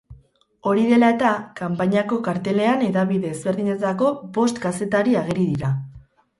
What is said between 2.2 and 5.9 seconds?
kartelean hedabide ezberdinetako bost kazetari ageri dira.